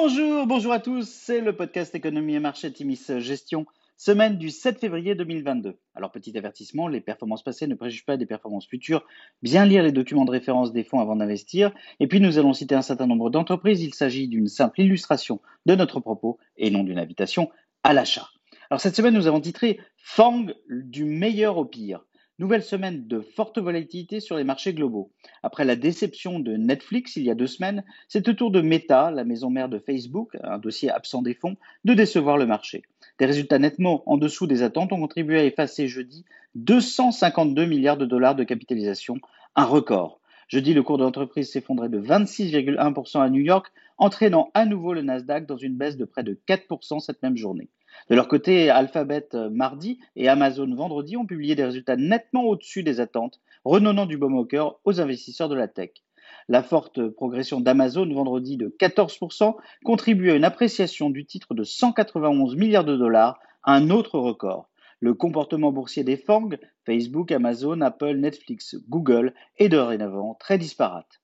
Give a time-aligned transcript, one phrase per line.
[0.00, 4.78] Bonjour, bonjour à tous, c'est le podcast Économie et Marché Timis Gestion, semaine du 7
[4.78, 5.76] février 2022.
[5.96, 9.04] Alors petit avertissement, les performances passées ne préjugent pas des performances futures,
[9.42, 12.76] bien lire les documents de référence des fonds avant d'investir, et puis nous allons citer
[12.76, 17.00] un certain nombre d'entreprises, il s'agit d'une simple illustration de notre propos et non d'une
[17.00, 17.50] invitation
[17.82, 18.28] à l'achat.
[18.70, 22.04] Alors cette semaine nous avons titré Fang du meilleur au pire.
[22.40, 25.10] Nouvelle semaine de forte volatilité sur les marchés globaux.
[25.42, 29.10] Après la déception de Netflix il y a deux semaines, c'est au tour de Meta,
[29.10, 32.84] la maison mère de Facebook, un dossier absent des fonds, de décevoir le marché.
[33.18, 38.06] Des résultats nettement en dessous des attentes ont contribué à effacer jeudi 252 milliards de
[38.06, 39.16] dollars de capitalisation,
[39.56, 40.20] un record.
[40.46, 43.66] Jeudi, le cours de l'entreprise s'effondrait de 26,1% à New York,
[43.96, 47.68] entraînant à nouveau le Nasdaq dans une baisse de près de 4% cette même journée.
[48.10, 52.82] De leur côté, Alphabet euh, mardi et Amazon vendredi ont publié des résultats nettement au-dessus
[52.82, 54.48] des attentes, renonnant du baume au
[54.84, 55.90] aux investisseurs de la tech.
[56.48, 62.56] La forte progression d'Amazon vendredi de 14% contribue à une appréciation du titre de 191
[62.56, 64.68] milliards de dollars, un autre record.
[65.00, 71.20] Le comportement boursier des FANG, Facebook, Amazon, Apple, Netflix, Google, est dorénavant très disparate.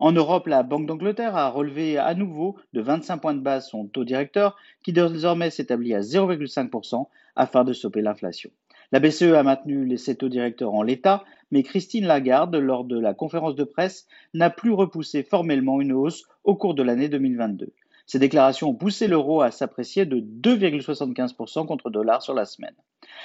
[0.00, 3.86] En Europe, la Banque d'Angleterre a relevé à nouveau de 25 points de base son
[3.86, 8.50] taux directeur, qui désormais s'établit à 0,5% afin de stopper l'inflation.
[8.92, 13.12] La BCE a maintenu ses taux directeurs en l'état, mais Christine Lagarde, lors de la
[13.12, 17.72] conférence de presse, n'a plus repoussé formellement une hausse au cours de l'année 2022.
[18.08, 22.74] Ces déclarations ont poussé l'euro à s'apprécier de 2,75% contre dollar sur la semaine.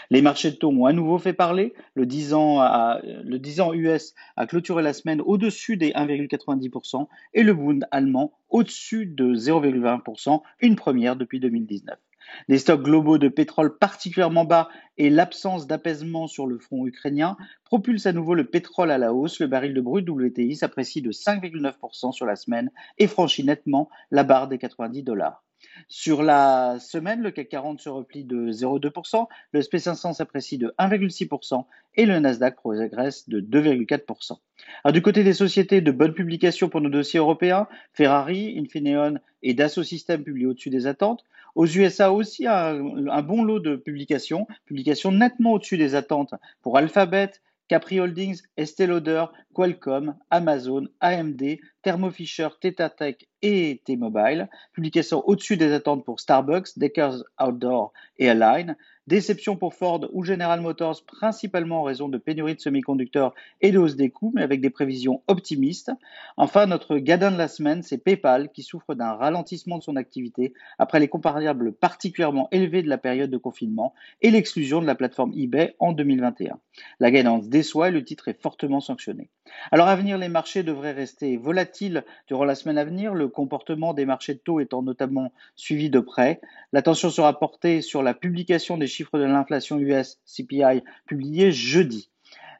[0.09, 1.73] Les marchés de taux ont à nouveau fait parler.
[1.95, 2.59] Le 10 ans,
[3.01, 8.33] le 10 ans US a clôturé la semaine au-dessus des 1,90% et le Bund allemand
[8.49, 11.97] au-dessus de 0,20%, une première depuis 2019.
[12.47, 18.05] Les stocks globaux de pétrole particulièrement bas et l'absence d'apaisement sur le front ukrainien propulsent
[18.05, 19.39] à nouveau le pétrole à la hausse.
[19.39, 24.23] Le baril de brut WTI s'apprécie de 5,9% sur la semaine et franchit nettement la
[24.23, 25.44] barre des 90 dollars.
[25.88, 31.66] Sur la semaine, le CAC 40 se replie de 0,2%, le SP500 s'apprécie de 1,6%
[31.95, 34.91] et le Nasdaq progresse de 2,4%.
[34.91, 39.84] du côté des sociétés de bonne publication pour nos dossiers européens, Ferrari, Infineon et Dassault
[39.84, 41.23] Systèmes publient au-dessus des attentes.
[41.56, 47.31] Aux USA aussi, un, bon lot de publications, publications nettement au-dessus des attentes pour Alphabet,
[47.68, 52.50] Capri Holdings, Estée Lauder, Qualcomm, Amazon, AMD, Thermo Fisher,
[53.43, 54.49] et T-Mobile.
[54.71, 58.75] Publication au-dessus des attentes pour Starbucks, Deckers Outdoor et Align.
[59.06, 63.78] Déception pour Ford ou General Motors, principalement en raison de pénurie de semi-conducteurs et de
[63.78, 65.91] hausse des coûts, mais avec des prévisions optimistes.
[66.38, 70.53] Enfin, notre gadin de la semaine, c'est PayPal, qui souffre d'un ralentissement de son activité
[70.80, 75.34] après les comparables particulièrement élevés de la période de confinement et l'exclusion de la plateforme
[75.35, 76.58] eBay en 2021.
[77.02, 79.30] La guidance déçoit et le titre est fortement sanctionné.
[79.72, 83.94] Alors à venir, les marchés devraient rester volatiles durant la semaine à venir, le comportement
[83.94, 86.40] des marchés de taux étant notamment suivi de près.
[86.72, 92.09] L'attention sera portée sur la publication des chiffres de l'inflation US CPI publiés jeudi.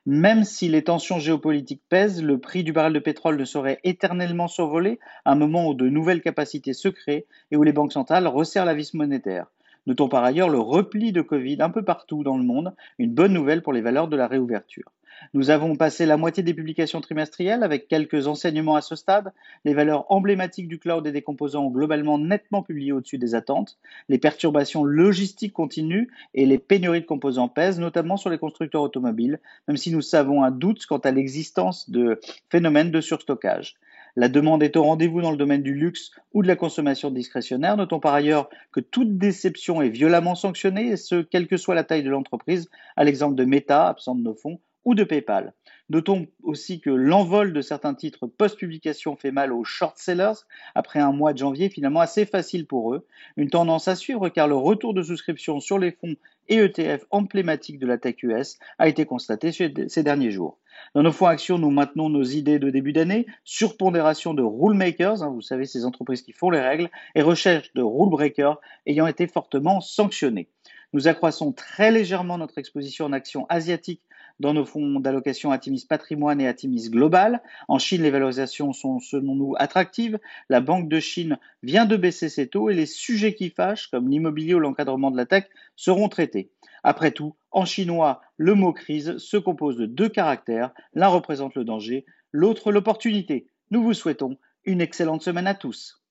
[0.06, 4.50] Même si les tensions géopolitiques pèsent, le prix du baril de pétrole ne saurait éternellement
[4.50, 8.28] survoler à un moment où de nouvelles capacités se créent et où les banques centrales
[8.28, 9.48] resserrent la vis monétaire.
[9.86, 13.34] Notons par ailleurs le repli de Covid un peu partout dans le monde, une bonne
[13.34, 14.92] nouvelle pour les valeurs de la réouverture.
[15.34, 19.32] Nous avons passé la moitié des publications trimestrielles avec quelques enseignements à ce stade.
[19.66, 23.78] Les valeurs emblématiques du cloud et des composants ont globalement nettement publié au-dessus des attentes.
[24.10, 29.40] Les perturbations logistiques continuent et les pénuries de composants pèsent, notamment sur les constructeurs automobiles,
[29.68, 32.20] même si nous savons un doute quant à l'existence de
[32.50, 33.76] phénomènes de surstockage.
[34.16, 37.78] La demande est au rendez-vous dans le domaine du luxe ou de la consommation discrétionnaire.
[37.78, 41.84] Notons par ailleurs que toute déception est violemment sanctionnée, et ce, quelle que soit la
[41.84, 45.54] taille de l'entreprise, à l'exemple de Meta, absent de nos fonds, ou de PayPal.
[45.90, 50.46] Notons aussi que l'envol de certains titres post-publication fait mal aux short sellers
[50.76, 53.06] après un mois de janvier finalement assez facile pour eux.
[53.38, 56.16] Une tendance à suivre car le retour de souscription sur les fonds
[56.50, 60.58] et ETF emblématiques de la tech US a été constaté ces derniers jours.
[60.96, 65.24] Dans nos fonds actions, nous maintenons nos idées de début d'année, surpondération de rule makers,
[65.24, 69.08] hein, vous savez, ces entreprises qui font les règles, et recherche de rule breakers ayant
[69.08, 70.50] été fortement sanctionnées.
[70.94, 74.02] Nous accroissons très légèrement notre exposition en actions asiatiques
[74.40, 77.42] dans nos fonds d'allocation Atimis Patrimoine et Atimis Global.
[77.68, 80.20] En Chine, les valorisations sont selon nous attractives.
[80.50, 84.10] La Banque de Chine vient de baisser ses taux et les sujets qui fâchent, comme
[84.10, 85.46] l'immobilier ou l'encadrement de la tech,
[85.76, 86.52] seront traités.
[86.84, 90.72] Après tout, en chinois, le mot crise se compose de deux caractères.
[90.94, 93.48] L'un représente le danger, l'autre l'opportunité.
[93.72, 96.03] Nous vous souhaitons une excellente semaine à tous.